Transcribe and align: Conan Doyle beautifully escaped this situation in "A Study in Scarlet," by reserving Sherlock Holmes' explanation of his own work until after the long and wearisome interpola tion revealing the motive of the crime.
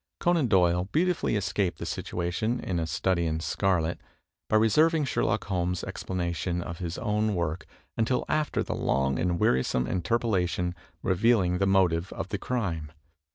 Conan 0.19 0.47
Doyle 0.47 0.85
beautifully 0.91 1.35
escaped 1.35 1.77
this 1.77 1.91
situation 1.91 2.59
in 2.59 2.79
"A 2.79 2.87
Study 2.87 3.27
in 3.27 3.39
Scarlet," 3.39 4.01
by 4.49 4.55
reserving 4.55 5.05
Sherlock 5.05 5.43
Holmes' 5.43 5.83
explanation 5.83 6.59
of 6.59 6.79
his 6.79 6.97
own 6.97 7.35
work 7.35 7.67
until 7.95 8.25
after 8.27 8.63
the 8.63 8.73
long 8.73 9.19
and 9.19 9.39
wearisome 9.39 9.85
interpola 9.85 10.49
tion 10.49 10.73
revealing 11.03 11.59
the 11.59 11.67
motive 11.67 12.11
of 12.13 12.29
the 12.29 12.39
crime. 12.39 12.91